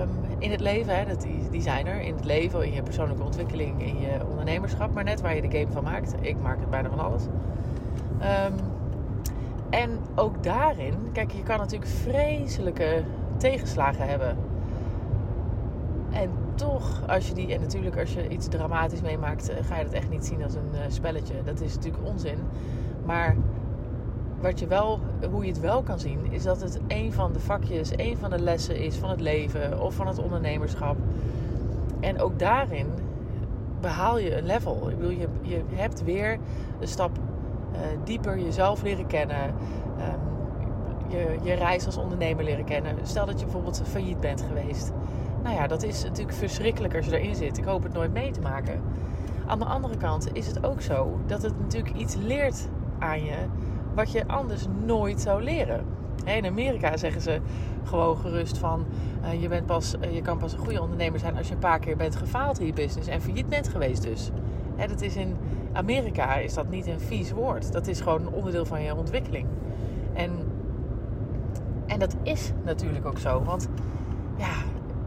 um, 0.01 0.09
in 0.38 0.51
het 0.51 0.59
leven. 0.59 0.98
Hè? 0.98 1.05
Dat, 1.05 1.25
die, 1.51 1.62
zijn 1.62 1.88
er 1.88 2.01
in 2.01 2.15
het 2.15 2.25
leven, 2.25 2.65
in 2.65 2.74
je 2.74 2.83
persoonlijke 2.83 3.24
ontwikkeling, 3.24 3.81
in 3.81 4.00
je 4.00 4.27
ondernemerschap. 4.29 4.93
Maar 4.93 5.03
net 5.03 5.21
waar 5.21 5.36
je 5.36 5.41
de 5.41 5.57
game 5.57 5.71
van 5.71 5.83
maakt. 5.83 6.15
Ik 6.21 6.41
maak 6.41 6.59
het 6.59 6.69
bijna 6.69 6.89
van 6.89 7.00
alles. 7.00 7.24
Um, 7.24 8.53
en 9.69 10.00
ook 10.15 10.43
daarin, 10.43 10.95
kijk, 11.13 11.31
je 11.31 11.43
kan 11.43 11.57
natuurlijk 11.57 11.91
vreselijke 11.91 13.03
tegenslagen 13.38 14.07
hebben. 14.07 14.38
En 16.12 16.29
toch, 16.55 17.01
als 17.07 17.27
je 17.27 17.33
die, 17.33 17.53
en 17.53 17.62
natuurlijk 17.62 17.98
als 17.98 18.13
je 18.13 18.27
iets 18.27 18.48
dramatisch 18.48 19.01
meemaakt, 19.01 19.51
ga 19.62 19.77
je 19.77 19.83
dat 19.83 19.93
echt 19.93 20.09
niet 20.09 20.25
zien 20.25 20.43
als 20.43 20.55
een 20.55 20.69
uh, 20.74 20.79
spelletje. 20.88 21.33
Dat 21.45 21.62
is 21.62 21.75
natuurlijk 21.75 22.07
onzin. 22.07 22.38
Maar 23.05 23.36
wat 24.41 24.60
je 24.60 24.67
wel, 24.67 25.00
hoe 25.31 25.43
je 25.43 25.51
het 25.51 25.60
wel 25.60 25.81
kan 25.81 26.00
zien, 26.00 26.19
is 26.29 26.43
dat 26.43 26.62
het 26.62 26.79
een 26.88 27.13
van 27.13 27.34
de 27.34 27.39
vakjes, 27.39 27.91
een 27.96 28.17
van 28.17 28.29
de 28.29 28.39
lessen 28.39 28.79
is 28.79 28.96
van 28.96 29.10
het 29.10 29.22
leven 29.22 29.81
of 29.81 29.93
van 29.93 30.08
het 30.08 30.19
ondernemerschap. 30.19 30.98
En 32.00 32.19
ook 32.19 32.39
daarin 32.39 32.88
behaal 33.81 34.17
je 34.17 34.38
een 34.38 34.46
level. 34.46 34.89
Ik 34.89 34.98
bedoel, 34.98 35.17
je, 35.17 35.27
je 35.41 35.62
hebt 35.69 36.03
weer 36.03 36.38
een 36.79 36.88
stap 36.88 37.12
uh, 37.72 37.79
dieper 38.03 38.39
jezelf 38.39 38.81
leren 38.81 39.08
kennen. 39.08 39.46
Um, 39.46 40.29
je, 41.08 41.38
je 41.41 41.53
reis 41.53 41.86
als 41.86 41.98
ondernemer 41.98 42.43
leren 42.43 42.65
kennen. 42.65 42.96
Stel 43.03 43.25
dat 43.25 43.39
je 43.39 43.46
bijvoorbeeld 43.46 43.81
failliet 43.86 44.19
bent 44.19 44.41
geweest. 44.41 44.91
Nou 45.43 45.55
ja, 45.55 45.67
dat 45.67 45.84
is 45.84 46.03
natuurlijk 46.03 46.38
verschrikkelijk 46.38 46.96
als 46.96 47.05
je 47.05 47.19
erin 47.19 47.36
zit. 47.36 47.58
Ik 47.58 47.63
hoop 47.63 47.84
het 47.84 47.93
nooit 47.93 48.13
mee 48.13 48.31
te 48.31 48.41
maken. 48.41 48.81
Aan 49.48 49.60
de 49.60 49.65
andere 49.65 49.98
kant 49.98 50.34
is 50.34 50.48
het 50.48 50.65
ook 50.65 50.81
zo 50.81 51.19
dat 51.25 51.41
het 51.41 51.60
natuurlijk 51.60 51.96
iets 51.96 52.15
leert 52.15 52.67
aan 53.00 53.24
je 53.24 53.36
wat 53.96 54.12
je 54.12 54.27
anders 54.27 54.65
nooit 54.86 55.22
zou 55.22 55.43
leren. 55.43 55.86
In 56.25 56.46
Amerika 56.46 56.98
zeggen 56.98 57.22
ze 57.22 57.39
gewoon 57.84 58.17
gerust 58.17 58.58
van 58.58 58.86
je, 59.39 59.48
bent 59.48 59.65
pas, 59.65 59.96
je 60.12 60.22
kan 60.22 60.38
pas 60.38 60.53
een 60.53 60.60
goede 60.60 60.81
ondernemer 60.81 61.19
zijn 61.19 61.38
als 61.38 61.48
je 61.48 61.53
een 61.53 61.60
paar 61.60 61.79
keer 61.79 61.98
bent 61.98 62.15
gefaald 62.15 62.60
in 62.60 62.65
je 62.65 62.74
business 62.74 63.08
en 63.08 63.22
failliet 63.22 63.50
bent 63.50 63.67
geweest 63.67 64.03
dus. 64.03 64.31
Dat 64.88 65.01
is 65.01 65.15
in 65.15 65.38
Amerika 65.74 66.36
is 66.36 66.53
dat 66.53 66.69
niet 66.69 66.88
een 66.88 67.00
vies 67.00 67.31
woord. 67.31 67.72
Dat 67.72 67.88
is 67.88 68.01
gewoon 68.01 68.22
een 68.22 68.34
onderdeel 68.34 68.65
van 68.65 68.81
je 68.81 68.96
ontwikkeling. 68.96 69.48
En, 70.13 70.31
en 71.86 72.00
dat 72.00 72.15
is 72.24 72.51
natuurlijk 72.63 73.05
ook 73.05 73.17
zo. 73.17 73.43
Want 73.43 73.67
ja, 74.38 74.53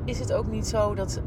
is 0.05 0.19
het 0.19 0.33
ook 0.33 0.47
niet 0.47 0.67
zo 0.67 0.95
dat 0.95 1.21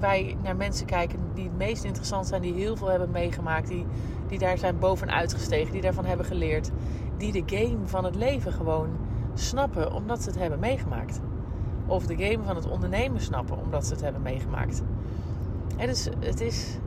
wij 0.00 0.36
naar 0.42 0.56
mensen 0.56 0.86
kijken 0.86 1.18
die 1.34 1.44
het 1.44 1.56
meest 1.56 1.84
interessant 1.84 2.26
zijn, 2.26 2.42
die 2.42 2.54
heel 2.54 2.76
veel 2.76 2.88
hebben 2.88 3.10
meegemaakt, 3.10 3.68
die, 3.68 3.86
die 4.28 4.38
daar 4.38 4.58
zijn 4.58 4.78
bovenuit 4.78 5.34
gestegen, 5.34 5.72
die 5.72 5.80
daarvan 5.82 6.04
hebben 6.04 6.26
geleerd, 6.26 6.70
die 7.16 7.32
de 7.32 7.56
game 7.56 7.78
van 7.84 8.04
het 8.04 8.14
leven 8.14 8.52
gewoon 8.52 8.88
snappen 9.34 9.92
omdat 9.92 10.22
ze 10.22 10.28
het 10.28 10.38
hebben 10.38 10.58
meegemaakt. 10.58 11.20
Of 11.86 12.06
de 12.06 12.16
game 12.16 12.44
van 12.44 12.56
het 12.56 12.68
ondernemen 12.68 13.20
snappen 13.20 13.58
omdat 13.58 13.86
ze 13.86 13.92
het 13.92 14.02
hebben 14.02 14.22
meegemaakt. 14.22 14.82
En 15.76 15.86
dus 15.86 16.08
het 16.18 16.40
is. 16.40 16.78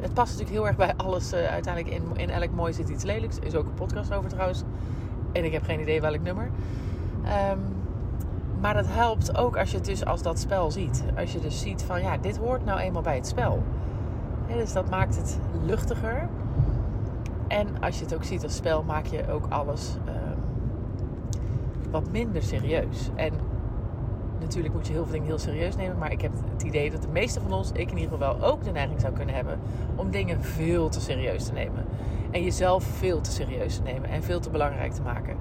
Het 0.00 0.14
past 0.14 0.30
natuurlijk 0.32 0.58
heel 0.58 0.66
erg 0.66 0.76
bij 0.76 0.94
alles. 0.96 1.32
Uh, 1.32 1.46
uiteindelijk 1.46 1.94
in, 1.94 2.02
in 2.16 2.30
elk 2.30 2.50
mooi 2.50 2.72
zit 2.72 2.88
iets 2.88 3.04
lelijks. 3.04 3.38
Is 3.38 3.54
ook 3.54 3.66
een 3.66 3.74
podcast 3.74 4.12
over 4.12 4.30
trouwens. 4.30 4.62
En 5.32 5.44
ik 5.44 5.52
heb 5.52 5.62
geen 5.62 5.80
idee 5.80 6.00
welk 6.00 6.22
nummer. 6.22 6.50
Um, 7.24 7.81
maar 8.62 8.74
dat 8.74 8.86
helpt 8.88 9.36
ook 9.36 9.56
als 9.56 9.70
je 9.70 9.76
het 9.76 9.86
dus 9.86 10.04
als 10.04 10.22
dat 10.22 10.38
spel 10.38 10.70
ziet. 10.70 11.04
Als 11.16 11.32
je 11.32 11.40
dus 11.40 11.60
ziet 11.60 11.82
van 11.82 12.02
ja, 12.02 12.16
dit 12.16 12.36
hoort 12.36 12.64
nou 12.64 12.80
eenmaal 12.80 13.02
bij 13.02 13.14
het 13.14 13.26
spel. 13.26 13.62
dus 14.46 14.72
dat 14.72 14.90
maakt 14.90 15.16
het 15.16 15.38
luchtiger. 15.64 16.28
En 17.48 17.66
als 17.80 17.98
je 17.98 18.04
het 18.04 18.14
ook 18.14 18.24
ziet 18.24 18.42
als 18.42 18.56
spel, 18.56 18.82
maak 18.82 19.06
je 19.06 19.30
ook 19.30 19.46
alles 19.48 19.96
um, 20.06 20.38
wat 21.90 22.10
minder 22.10 22.42
serieus. 22.42 23.10
En 23.14 23.32
natuurlijk 24.40 24.74
moet 24.74 24.86
je 24.86 24.92
heel 24.92 25.02
veel 25.02 25.12
dingen 25.12 25.26
heel 25.26 25.38
serieus 25.38 25.76
nemen. 25.76 25.98
Maar 25.98 26.12
ik 26.12 26.20
heb 26.20 26.32
het 26.52 26.62
idee 26.62 26.90
dat 26.90 27.02
de 27.02 27.08
meeste 27.08 27.40
van 27.40 27.52
ons, 27.52 27.70
ik 27.72 27.90
in 27.90 27.98
ieder 27.98 28.12
geval 28.12 28.38
wel, 28.38 28.48
ook 28.48 28.64
de 28.64 28.70
neiging 28.70 29.00
zou 29.00 29.12
kunnen 29.12 29.34
hebben 29.34 29.58
om 29.96 30.10
dingen 30.10 30.42
veel 30.42 30.88
te 30.88 31.00
serieus 31.00 31.44
te 31.44 31.52
nemen. 31.52 31.84
En 32.30 32.42
jezelf 32.42 32.84
veel 32.84 33.20
te 33.20 33.30
serieus 33.30 33.76
te 33.76 33.82
nemen 33.82 34.10
en 34.10 34.22
veel 34.22 34.40
te 34.40 34.50
belangrijk 34.50 34.92
te 34.92 35.02
maken. 35.02 35.36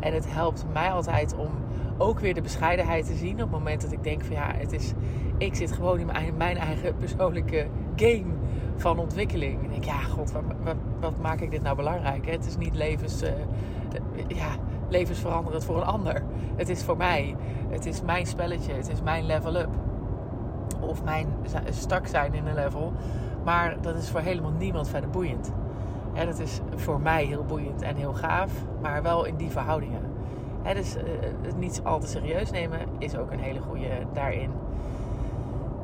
En 0.00 0.14
het 0.14 0.32
helpt 0.32 0.64
mij 0.72 0.90
altijd 0.90 1.34
om 1.36 1.48
ook 1.98 2.20
weer 2.20 2.34
de 2.34 2.40
bescheidenheid 2.40 3.06
te 3.06 3.14
zien 3.14 3.32
op 3.32 3.38
het 3.38 3.50
moment 3.50 3.82
dat 3.82 3.92
ik 3.92 4.02
denk 4.02 4.24
van 4.24 4.36
ja, 4.36 4.52
het 4.56 4.72
is, 4.72 4.92
ik 5.38 5.54
zit 5.54 5.72
gewoon 5.72 5.98
in 5.98 6.06
mijn, 6.06 6.36
mijn 6.36 6.56
eigen 6.56 6.96
persoonlijke 6.96 7.66
game 7.96 8.32
van 8.76 8.98
ontwikkeling. 8.98 9.58
En 9.58 9.64
ik 9.64 9.70
denk, 9.70 9.84
ja, 9.84 10.00
god, 10.00 10.32
wat, 10.32 10.42
wat, 11.00 11.18
maak 11.20 11.40
ik 11.40 11.50
dit 11.50 11.62
nou 11.62 11.76
belangrijk? 11.76 12.26
Het 12.26 12.46
is 12.46 12.56
niet 12.56 12.74
levens, 12.74 13.22
uh, 13.22 13.30
ja, 14.26 14.56
levensveranderend 14.88 15.64
voor 15.64 15.76
een 15.76 15.86
ander. 15.86 16.22
Het 16.56 16.68
is 16.68 16.82
voor 16.82 16.96
mij. 16.96 17.36
Het 17.68 17.86
is 17.86 18.02
mijn 18.02 18.26
spelletje. 18.26 18.72
Het 18.72 18.88
is 18.88 19.02
mijn 19.02 19.26
level 19.26 19.56
up. 19.56 19.70
Of 20.80 21.04
mijn 21.04 21.26
stak 21.70 22.06
zijn 22.06 22.34
in 22.34 22.46
een 22.46 22.54
level. 22.54 22.92
Maar 23.44 23.76
dat 23.80 23.96
is 23.96 24.10
voor 24.10 24.20
helemaal 24.20 24.52
niemand 24.58 24.88
verder 24.88 25.10
boeiend. 25.10 25.52
En 26.12 26.26
dat 26.26 26.38
is 26.38 26.60
voor 26.74 27.00
mij 27.00 27.24
heel 27.24 27.44
boeiend 27.44 27.82
en 27.82 27.96
heel 27.96 28.14
gaaf. 28.14 28.52
Maar 28.82 29.02
wel 29.02 29.24
in 29.24 29.36
die 29.36 29.50
verhoudingen. 29.50 30.13
Dus 30.72 30.96
het 31.42 31.56
niet 31.56 31.80
al 31.84 31.98
te 31.98 32.06
serieus 32.06 32.50
nemen 32.50 32.78
is 32.98 33.16
ook 33.16 33.30
een 33.30 33.38
hele 33.38 33.60
goede 33.60 33.88
daarin. 34.12 34.50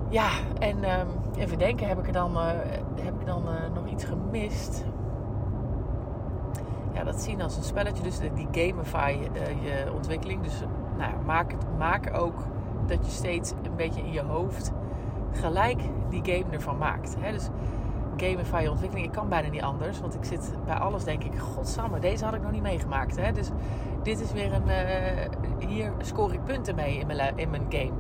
Ja, 0.09 0.31
en 0.59 0.77
um, 0.77 1.09
even 1.37 1.59
denken, 1.59 1.89
heb 1.89 1.99
ik 1.99 2.07
er 2.07 2.13
dan, 2.13 2.33
uh, 2.33 2.47
heb 3.01 3.21
ik 3.21 3.27
dan 3.27 3.43
uh, 3.43 3.75
nog 3.75 3.89
iets 3.89 4.05
gemist? 4.05 4.85
Ja, 6.93 7.05
dat 7.05 7.23
zien 7.23 7.43
als 7.43 7.57
een 7.57 7.63
spelletje. 7.63 8.03
Dus 8.03 8.19
die 8.19 8.49
gamify 8.51 9.19
je 9.63 9.93
ontwikkeling. 9.95 10.43
Dus 10.43 10.63
nou, 10.99 11.13
maak, 11.25 11.55
maak 11.79 12.19
ook 12.19 12.45
dat 12.87 13.07
je 13.07 13.13
steeds 13.13 13.53
een 13.63 13.77
beetje 13.77 14.01
in 14.01 14.13
je 14.13 14.23
hoofd 14.23 14.73
gelijk 15.33 15.81
die 16.09 16.23
game 16.25 16.45
ervan 16.51 16.79
maakt. 16.79 17.17
He, 17.19 17.33
dus 17.33 17.49
gamify 18.17 18.67
ontwikkeling. 18.71 19.07
Ik 19.07 19.13
kan 19.13 19.29
bijna 19.29 19.49
niet 19.49 19.63
anders. 19.63 20.01
Want 20.01 20.15
ik 20.15 20.25
zit 20.25 20.53
bij 20.65 20.75
alles 20.75 21.05
denk 21.05 21.25
ik, 21.25 21.39
godsamme, 21.39 21.99
deze 21.99 22.25
had 22.25 22.35
ik 22.35 22.43
nog 22.43 22.51
niet 22.51 22.63
meegemaakt. 22.63 23.17
Hè? 23.17 23.33
Dus 23.33 23.49
dit 24.03 24.21
is 24.21 24.33
weer 24.33 24.53
een, 24.53 24.67
uh, 24.67 25.69
hier 25.69 25.93
score 25.99 26.35
ik 26.35 26.45
punten 26.45 26.75
mee 26.75 26.99
in 26.99 27.07
mijn, 27.07 27.39
in 27.39 27.51
mijn 27.51 27.67
game. 27.69 27.93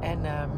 En 0.00 0.18
um, 0.18 0.50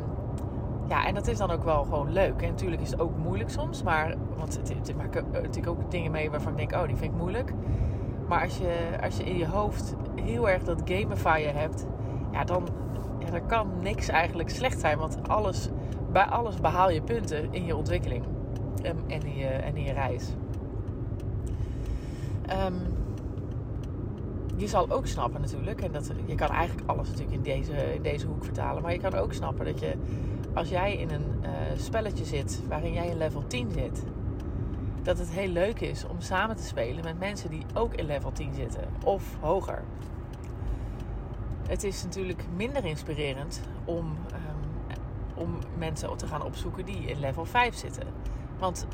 ja, 0.89 1.07
en 1.07 1.15
dat 1.15 1.27
is 1.27 1.39
dan 1.39 1.51
ook 1.51 1.65
wel 1.65 1.83
gewoon 1.83 2.13
leuk. 2.13 2.43
En 2.43 2.49
natuurlijk 2.49 2.83
is 2.83 2.91
het 2.91 3.01
ook 3.01 3.17
moeilijk 3.17 3.51
soms. 3.51 3.83
Maar, 3.83 4.15
want 4.37 4.57
het, 4.57 4.69
het 4.69 4.97
maken 4.97 5.25
natuurlijk 5.33 5.69
ook 5.69 5.91
dingen 5.91 6.11
mee 6.11 6.31
waarvan 6.31 6.53
ik 6.53 6.59
denk, 6.59 6.83
oh, 6.83 6.89
die 6.89 6.97
vind 6.97 7.13
ik 7.13 7.19
moeilijk. 7.19 7.53
Maar 8.29 8.43
als 8.43 8.59
je, 8.59 8.99
als 9.03 9.17
je 9.17 9.25
in 9.25 9.37
je 9.37 9.47
hoofd 9.47 9.95
heel 10.15 10.49
erg 10.49 10.63
dat 10.63 10.83
gamifyen 10.85 11.55
hebt, 11.55 11.87
ja, 12.33 12.45
dan, 12.45 12.69
dan 13.31 13.47
kan 13.47 13.71
niks 13.83 14.09
eigenlijk 14.09 14.51
slecht 14.51 14.81
zijn. 14.81 14.99
Want 14.99 15.29
alles, 15.29 15.69
bij 16.13 16.25
alles 16.25 16.61
behaal 16.61 16.91
je 16.91 17.03
punten 17.03 17.53
in 17.53 17.65
je 17.65 17.77
ontwikkeling 17.77 18.25
en, 18.83 18.97
en, 19.07 19.23
in, 19.23 19.37
je, 19.37 19.47
en 19.47 19.77
in 19.77 19.83
je 19.83 19.93
reis. 19.93 20.29
Um, 22.67 22.75
je 24.57 24.69
zal 24.69 24.91
ook 24.91 25.07
snappen 25.07 25.41
natuurlijk, 25.41 25.81
en 25.81 25.93
dat, 25.93 26.13
je 26.27 26.35
kan 26.35 26.49
eigenlijk 26.49 26.89
alles 26.89 27.09
natuurlijk 27.09 27.37
in 27.37 27.43
deze, 27.43 27.95
in 27.95 28.03
deze 28.03 28.27
hoek 28.27 28.45
vertalen, 28.45 28.83
maar 28.83 28.93
je 28.93 28.99
kan 28.99 29.15
ook 29.15 29.33
snappen 29.33 29.65
dat 29.65 29.81
je, 29.81 29.95
als 30.55 30.69
jij 30.69 30.97
in 30.97 31.11
een 31.11 31.41
uh, 31.43 31.49
spelletje 31.77 32.25
zit 32.25 32.63
waarin 32.69 32.93
jij 32.93 33.09
in 33.09 33.17
level 33.17 33.47
10 33.47 33.71
zit, 33.71 34.05
dat 35.03 35.19
het 35.19 35.31
heel 35.31 35.49
leuk 35.49 35.81
is 35.81 36.07
om 36.07 36.21
samen 36.21 36.57
te 36.57 36.63
spelen 36.63 37.05
met 37.05 37.19
mensen 37.19 37.51
die 37.51 37.65
ook 37.75 37.95
in 37.95 38.07
level 38.07 38.33
10 38.33 38.55
zitten 38.55 38.85
of 39.05 39.37
hoger. 39.41 39.83
Het 41.69 41.85
is 41.85 42.05
natuurlijk 42.05 42.45
minder 42.57 42.85
inspirerend 42.85 43.61
om, 43.85 44.07
um, 44.07 44.97
om 45.35 45.59
mensen 45.79 46.17
te 46.17 46.27
gaan 46.27 46.43
opzoeken 46.43 46.85
die 46.85 47.05
in 47.05 47.21
level 47.21 47.45
5 47.45 47.75
zitten. 47.75 48.07
Want 48.61 48.87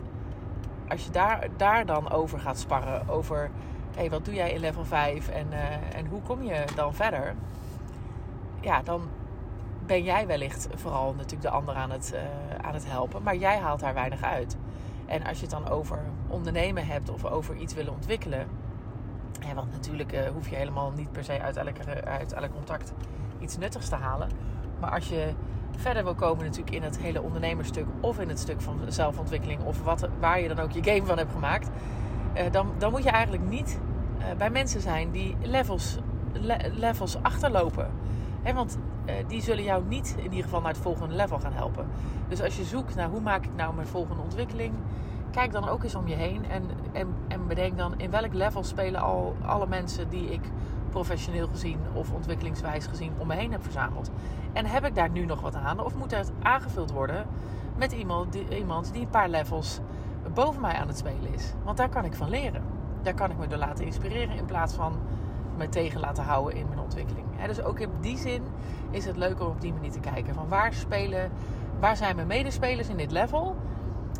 als 0.88 1.04
je 1.04 1.10
daar, 1.10 1.48
daar 1.56 1.86
dan 1.86 2.10
over 2.10 2.38
gaat 2.38 2.58
sparren, 2.58 3.08
over 3.08 3.50
hey, 3.96 4.10
wat 4.10 4.24
doe 4.24 4.34
jij 4.34 4.52
in 4.52 4.60
level 4.60 4.84
5 4.84 5.28
en, 5.28 5.46
uh, 5.50 5.96
en 5.96 6.06
hoe 6.06 6.22
kom 6.22 6.42
je 6.42 6.64
dan 6.74 6.94
verder? 6.94 7.34
Ja, 8.60 8.82
dan 8.82 9.08
ben 9.86 10.02
jij 10.02 10.26
wellicht 10.26 10.68
vooral 10.74 11.12
natuurlijk 11.14 11.42
de 11.42 11.50
ander 11.50 11.74
aan 11.74 11.90
het, 11.90 12.12
uh, 12.14 12.20
aan 12.66 12.74
het 12.74 12.86
helpen, 12.86 13.22
maar 13.22 13.36
jij 13.36 13.58
haalt 13.58 13.80
daar 13.80 13.94
weinig 13.94 14.22
uit. 14.22 14.56
En 15.06 15.24
als 15.24 15.36
je 15.36 15.42
het 15.42 15.50
dan 15.50 15.68
over 15.68 15.98
ondernemen 16.28 16.86
hebt 16.86 17.10
of 17.10 17.24
over 17.24 17.56
iets 17.56 17.74
willen 17.74 17.92
ontwikkelen, 17.92 18.46
ja, 19.46 19.54
want 19.54 19.72
natuurlijk 19.72 20.12
uh, 20.12 20.20
hoef 20.28 20.48
je 20.48 20.56
helemaal 20.56 20.90
niet 20.90 21.12
per 21.12 21.24
se 21.24 21.40
uit 21.40 21.56
elk, 21.56 21.76
uit 22.04 22.32
elk 22.32 22.52
contact 22.52 22.92
iets 23.38 23.56
nuttigs 23.56 23.88
te 23.88 23.94
halen. 23.94 24.28
Maar 24.80 24.90
als 24.90 25.08
je 25.08 25.32
verder 25.76 26.04
wil 26.04 26.14
komen 26.14 26.44
natuurlijk 26.44 26.76
in 26.76 26.82
het 26.82 26.98
hele 26.98 27.22
ondernemerstuk 27.22 27.86
of 28.00 28.18
in 28.18 28.28
het 28.28 28.38
stuk 28.38 28.60
van 28.60 28.80
zelfontwikkeling 28.88 29.62
of 29.64 29.82
wat, 29.82 30.08
waar 30.20 30.40
je 30.40 30.48
dan 30.48 30.58
ook 30.58 30.70
je 30.70 30.82
game 30.82 31.06
van 31.06 31.18
hebt 31.18 31.32
gemaakt, 31.32 31.70
uh, 32.36 32.42
dan, 32.50 32.72
dan 32.78 32.90
moet 32.90 33.02
je 33.02 33.10
eigenlijk 33.10 33.48
niet 33.48 33.78
uh, 34.18 34.24
bij 34.38 34.50
mensen 34.50 34.80
zijn 34.80 35.10
die 35.10 35.36
levels, 35.42 35.98
le 36.32 36.56
levels 36.72 37.22
achterlopen. 37.22 37.90
Want 38.54 38.78
uh, 39.06 39.14
die 39.26 39.42
zullen 39.42 39.64
jou 39.64 39.84
niet 39.88 40.14
in 40.18 40.24
ieder 40.24 40.42
geval 40.42 40.60
naar 40.60 40.72
het 40.72 40.82
volgende 40.82 41.14
level 41.14 41.38
gaan 41.38 41.52
helpen. 41.52 41.86
Dus 42.28 42.42
als 42.42 42.56
je 42.56 42.64
zoekt 42.64 42.94
naar 42.94 43.08
hoe 43.08 43.20
maak 43.20 43.44
ik 43.44 43.54
nou 43.56 43.74
mijn 43.74 43.86
volgende 43.86 44.22
ontwikkeling, 44.22 44.74
kijk 45.30 45.52
dan 45.52 45.68
ook 45.68 45.82
eens 45.82 45.94
om 45.94 46.08
je 46.08 46.14
heen 46.14 46.50
en, 46.50 46.62
en, 46.92 47.14
en 47.28 47.46
bedenk 47.46 47.76
dan 47.76 47.94
in 47.96 48.10
welk 48.10 48.34
level 48.34 48.64
spelen 48.64 49.00
al 49.00 49.36
alle 49.46 49.66
mensen 49.66 50.08
die 50.08 50.32
ik 50.32 50.40
professioneel 50.96 51.46
gezien 51.46 51.78
of 51.92 52.12
ontwikkelingswijs 52.12 52.86
gezien 52.86 53.12
om 53.18 53.26
me 53.26 53.34
heen 53.34 53.52
heb 53.52 53.62
verzameld. 53.62 54.10
En 54.52 54.66
heb 54.66 54.84
ik 54.84 54.94
daar 54.94 55.10
nu 55.10 55.24
nog 55.24 55.40
wat 55.40 55.54
aan? 55.54 55.80
Of 55.80 55.94
moet 55.94 56.10
het 56.10 56.32
aangevuld 56.42 56.90
worden 56.90 57.26
met 57.76 57.92
iemand 57.92 58.32
die, 58.32 58.58
iemand 58.58 58.92
die 58.92 59.02
een 59.02 59.10
paar 59.10 59.28
levels 59.28 59.80
boven 60.34 60.60
mij 60.60 60.74
aan 60.74 60.88
het 60.88 60.98
spelen 60.98 61.34
is? 61.34 61.52
Want 61.64 61.76
daar 61.76 61.88
kan 61.88 62.04
ik 62.04 62.14
van 62.14 62.28
leren. 62.28 62.62
Daar 63.02 63.14
kan 63.14 63.30
ik 63.30 63.38
me 63.38 63.46
door 63.46 63.58
laten 63.58 63.84
inspireren 63.84 64.36
in 64.36 64.44
plaats 64.44 64.74
van 64.74 64.98
me 65.56 65.68
tegen 65.68 66.00
laten 66.00 66.24
houden 66.24 66.56
in 66.56 66.68
mijn 66.68 66.80
ontwikkeling. 66.80 67.26
dus 67.46 67.62
ook 67.62 67.80
in 67.80 67.90
die 68.00 68.18
zin 68.18 68.42
is 68.90 69.04
het 69.04 69.16
leuk 69.16 69.40
om 69.40 69.46
op 69.46 69.60
die 69.60 69.72
manier 69.72 69.92
te 69.92 70.00
kijken. 70.00 70.34
Van 70.34 70.48
waar 70.48 70.72
spelen, 70.74 71.30
waar 71.80 71.96
zijn 71.96 72.16
mijn 72.16 72.28
medespelers 72.28 72.88
in 72.88 72.96
dit 72.96 73.10
level? 73.10 73.56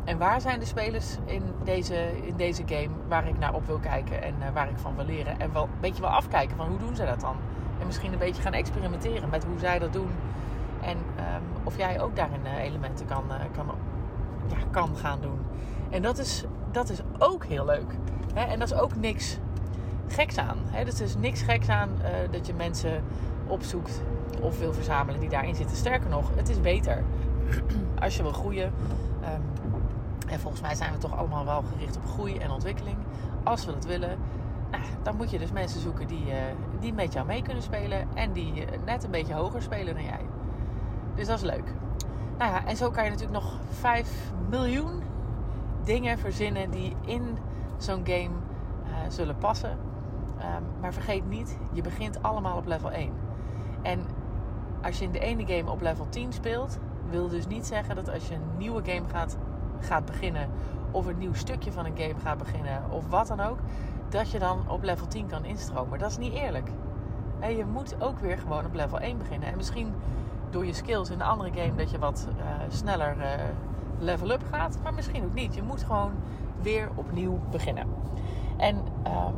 En 0.07 0.17
waar 0.17 0.41
zijn 0.41 0.59
de 0.59 0.65
spelers 0.65 1.17
in 1.25 1.43
deze, 1.63 2.25
in 2.27 2.35
deze 2.35 2.63
game 2.65 2.89
waar 3.07 3.27
ik 3.27 3.39
naar 3.39 3.53
op 3.53 3.65
wil 3.65 3.77
kijken 3.77 4.21
en 4.21 4.33
uh, 4.39 4.45
waar 4.53 4.69
ik 4.69 4.77
van 4.77 4.95
wil 4.95 5.05
leren? 5.05 5.39
En 5.39 5.53
wel 5.53 5.63
een 5.63 5.79
beetje 5.79 6.01
wel 6.01 6.11
afkijken 6.11 6.57
van 6.57 6.67
hoe 6.67 6.77
doen 6.77 6.95
ze 6.95 7.05
dat 7.05 7.19
dan? 7.19 7.35
En 7.79 7.85
misschien 7.85 8.13
een 8.13 8.19
beetje 8.19 8.41
gaan 8.41 8.53
experimenteren 8.53 9.29
met 9.29 9.43
hoe 9.43 9.59
zij 9.59 9.79
dat 9.79 9.93
doen. 9.93 10.09
En 10.81 10.97
um, 10.97 11.43
of 11.63 11.77
jij 11.77 12.01
ook 12.01 12.15
daarin 12.15 12.39
uh, 12.43 12.63
elementen 12.63 13.05
kan, 13.05 13.23
uh, 13.29 13.35
kan, 13.51 13.75
ja, 14.47 14.55
kan 14.71 14.95
gaan 14.95 15.21
doen. 15.21 15.39
En 15.89 16.01
dat 16.01 16.17
is, 16.17 16.43
dat 16.71 16.89
is 16.89 16.99
ook 17.17 17.45
heel 17.45 17.65
leuk. 17.65 17.93
Hè? 18.33 18.43
En 18.43 18.59
dat 18.59 18.71
is 18.71 18.77
ook 18.77 18.95
niks 18.95 19.37
geks 20.07 20.37
aan. 20.37 20.57
Hè? 20.65 20.83
Dus 20.85 20.99
er 20.99 21.05
is 21.05 21.15
niks 21.15 21.41
geks 21.41 21.69
aan 21.69 21.89
dat 22.31 22.47
je 22.47 22.53
mensen 22.53 23.03
opzoekt 23.47 24.01
of 24.41 24.59
wil 24.59 24.73
verzamelen 24.73 25.19
die 25.19 25.29
daarin 25.29 25.55
zitten. 25.55 25.77
Sterker 25.77 26.09
nog, 26.09 26.29
het 26.35 26.49
is 26.49 26.61
beter 26.61 27.03
als 27.99 28.15
je 28.17 28.23
wil 28.23 28.33
groeien. 28.33 28.73
Um, 29.23 29.56
en 30.27 30.39
volgens 30.39 30.61
mij 30.61 30.75
zijn 30.75 30.91
we 30.91 30.97
toch 30.97 31.17
allemaal 31.17 31.45
wel 31.45 31.63
gericht 31.71 31.97
op 31.97 32.05
groei 32.05 32.37
en 32.37 32.51
ontwikkeling. 32.51 32.97
Als 33.43 33.65
we 33.65 33.71
dat 33.71 33.85
willen, 33.85 34.17
nou, 34.71 34.83
dan 35.03 35.15
moet 35.15 35.31
je 35.31 35.39
dus 35.39 35.51
mensen 35.51 35.81
zoeken 35.81 36.07
die, 36.07 36.31
eh, 36.31 36.37
die 36.79 36.93
met 36.93 37.13
jou 37.13 37.25
mee 37.25 37.41
kunnen 37.41 37.63
spelen. 37.63 38.07
En 38.13 38.31
die 38.31 38.65
eh, 38.65 38.79
net 38.85 39.03
een 39.03 39.11
beetje 39.11 39.33
hoger 39.33 39.61
spelen 39.61 39.93
dan 39.93 40.03
jij. 40.03 40.25
Dus 41.15 41.27
dat 41.27 41.37
is 41.37 41.43
leuk. 41.43 41.73
Nou 42.37 42.51
ja, 42.51 42.65
en 42.65 42.77
zo 42.77 42.91
kan 42.91 43.03
je 43.03 43.09
natuurlijk 43.09 43.43
nog 43.43 43.59
5 43.69 44.31
miljoen 44.49 45.01
dingen 45.83 46.17
verzinnen 46.17 46.71
die 46.71 46.95
in 47.05 47.37
zo'n 47.77 48.01
game 48.03 48.29
uh, 48.83 48.93
zullen 49.07 49.37
passen. 49.37 49.71
Um, 50.39 50.63
maar 50.81 50.93
vergeet 50.93 51.29
niet, 51.29 51.57
je 51.71 51.81
begint 51.81 52.23
allemaal 52.23 52.57
op 52.57 52.65
level 52.65 52.91
1. 52.91 53.11
En 53.81 53.99
als 54.81 54.99
je 54.99 55.05
in 55.05 55.11
de 55.11 55.19
ene 55.19 55.45
game 55.45 55.71
op 55.71 55.81
level 55.81 56.09
10 56.09 56.33
speelt, 56.33 56.79
wil 57.09 57.27
dus 57.27 57.47
niet 57.47 57.65
zeggen 57.65 57.95
dat 57.95 58.09
als 58.09 58.27
je 58.27 58.33
een 58.33 58.57
nieuwe 58.57 58.81
game 58.85 59.07
gaat, 59.11 59.37
gaat 59.79 60.05
beginnen, 60.05 60.49
of 60.91 61.05
een 61.05 61.17
nieuw 61.17 61.33
stukje 61.33 61.71
van 61.71 61.85
een 61.85 61.97
game 61.97 62.19
gaat 62.23 62.37
beginnen, 62.37 62.81
of 62.89 63.07
wat 63.09 63.27
dan 63.27 63.39
ook, 63.39 63.57
dat 64.09 64.31
je 64.31 64.39
dan 64.39 64.69
op 64.69 64.83
level 64.83 65.07
10 65.07 65.27
kan 65.27 65.45
instromen. 65.45 65.99
Dat 65.99 66.11
is 66.11 66.17
niet 66.17 66.33
eerlijk. 66.33 66.69
En 67.39 67.57
je 67.57 67.65
moet 67.65 68.01
ook 68.01 68.19
weer 68.19 68.37
gewoon 68.37 68.65
op 68.65 68.73
level 68.73 68.99
1 68.99 69.17
beginnen. 69.17 69.49
En 69.49 69.57
misschien 69.57 69.93
door 70.49 70.65
je 70.65 70.73
skills 70.73 71.09
in 71.09 71.19
een 71.19 71.25
andere 71.25 71.51
game 71.61 71.75
dat 71.75 71.91
je 71.91 71.99
wat 71.99 72.27
uh, 72.37 72.43
sneller 72.69 73.17
uh, 73.17 73.25
level 73.99 74.31
up 74.31 74.43
gaat, 74.51 74.77
maar 74.83 74.93
misschien 74.93 75.23
ook 75.23 75.33
niet. 75.33 75.55
Je 75.55 75.63
moet 75.63 75.83
gewoon 75.83 76.11
weer 76.61 76.89
opnieuw 76.95 77.39
beginnen. 77.51 77.87
En 78.57 78.75
um, 78.77 79.35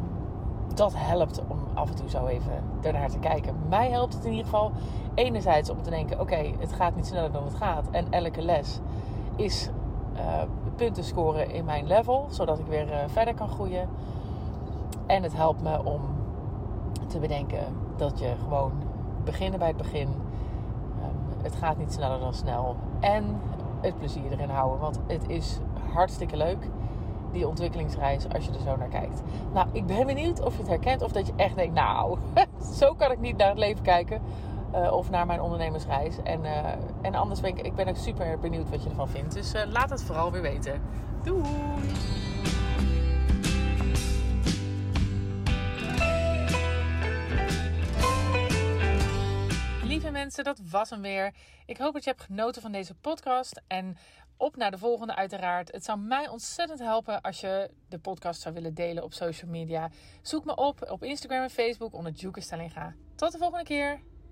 dat 0.75 0.93
helpt 0.95 1.41
om 1.47 1.59
af 1.73 1.89
en 1.89 1.95
toe 1.95 2.09
zo 2.09 2.25
even 2.25 2.63
ernaar 2.81 3.09
te 3.09 3.19
kijken. 3.19 3.55
Mij 3.69 3.89
helpt 3.89 4.13
het 4.13 4.23
in 4.23 4.29
ieder 4.29 4.45
geval 4.45 4.71
enerzijds 5.13 5.69
om 5.69 5.81
te 5.81 5.89
denken: 5.89 6.19
oké, 6.19 6.51
het 6.59 6.73
gaat 6.73 6.95
niet 6.95 7.05
sneller 7.05 7.31
dan 7.31 7.43
het 7.43 7.55
gaat. 7.55 7.89
En 7.91 8.05
elke 8.09 8.41
les 8.41 8.79
is 9.35 9.69
uh, 10.15 10.41
punten 10.75 11.03
scoren 11.03 11.51
in 11.51 11.65
mijn 11.65 11.87
level, 11.87 12.25
zodat 12.29 12.59
ik 12.59 12.65
weer 12.65 12.87
uh, 12.87 12.97
verder 13.07 13.33
kan 13.33 13.49
groeien. 13.49 13.89
En 15.05 15.23
het 15.23 15.35
helpt 15.35 15.61
me 15.61 15.83
om 15.83 16.01
te 17.07 17.19
bedenken 17.19 17.65
dat 17.95 18.19
je 18.19 18.35
gewoon 18.43 18.71
beginnen 19.23 19.59
bij 19.59 19.67
het 19.67 19.77
begin. 19.77 20.07
Um, 20.07 21.43
het 21.43 21.55
gaat 21.55 21.77
niet 21.77 21.93
sneller 21.93 22.19
dan 22.19 22.33
snel. 22.33 22.75
En 22.99 23.41
het 23.81 23.97
plezier 23.97 24.31
erin 24.31 24.49
houden, 24.49 24.79
want 24.79 24.99
het 25.07 25.29
is 25.29 25.59
hartstikke 25.93 26.37
leuk 26.37 26.69
die 27.31 27.47
ontwikkelingsreis 27.47 28.29
als 28.33 28.45
je 28.45 28.51
er 28.51 28.59
zo 28.59 28.75
naar 28.75 28.87
kijkt. 28.87 29.21
Nou, 29.53 29.67
ik 29.71 29.85
ben 29.85 30.05
benieuwd 30.05 30.41
of 30.41 30.53
je 30.53 30.59
het 30.59 30.67
herkent 30.67 31.01
of 31.01 31.11
dat 31.11 31.27
je 31.27 31.33
echt 31.35 31.55
denkt, 31.55 31.73
nou, 31.73 32.17
zo 32.79 32.93
kan 32.93 33.11
ik 33.11 33.19
niet 33.19 33.37
naar 33.37 33.49
het 33.49 33.57
leven 33.57 33.83
kijken. 33.83 34.21
Uh, 34.75 34.91
of 34.91 35.09
naar 35.09 35.25
mijn 35.25 35.41
ondernemersreis. 35.41 36.15
En, 36.23 36.43
uh, 36.43 36.73
en 37.01 37.15
anders 37.15 37.41
ben 37.41 37.57
ik, 37.57 37.65
ik 37.65 37.75
ben 37.75 37.87
ook 37.87 37.97
super 37.97 38.39
benieuwd 38.39 38.69
wat 38.69 38.83
je 38.83 38.89
ervan 38.89 39.09
vindt. 39.09 39.33
Dus 39.33 39.53
uh, 39.53 39.61
laat 39.65 39.89
het 39.89 40.03
vooral 40.03 40.31
weer 40.31 40.41
weten. 40.41 40.81
Doei! 41.23 41.43
Lieve 49.83 50.11
mensen, 50.11 50.43
dat 50.43 50.59
was 50.71 50.89
hem 50.89 51.01
weer. 51.01 51.33
Ik 51.65 51.77
hoop 51.77 51.93
dat 51.93 52.03
je 52.03 52.09
hebt 52.09 52.21
genoten 52.21 52.61
van 52.61 52.71
deze 52.71 52.95
podcast. 52.95 53.61
En 53.67 53.97
op 54.37 54.55
naar 54.55 54.71
de 54.71 54.77
volgende 54.77 55.15
uiteraard. 55.15 55.71
Het 55.71 55.85
zou 55.85 55.99
mij 55.99 56.27
ontzettend 56.27 56.79
helpen 56.79 57.21
als 57.21 57.39
je 57.39 57.71
de 57.87 57.99
podcast 57.99 58.41
zou 58.41 58.53
willen 58.53 58.73
delen 58.73 59.03
op 59.03 59.13
social 59.13 59.51
media. 59.51 59.89
Zoek 60.21 60.45
me 60.45 60.55
op 60.55 60.89
op 60.91 61.03
Instagram 61.03 61.41
en 61.41 61.49
Facebook 61.49 61.93
onder 61.93 62.11
Juke. 62.11 62.41
Tot 63.15 63.31
de 63.31 63.37
volgende 63.37 63.65
keer. 63.65 63.99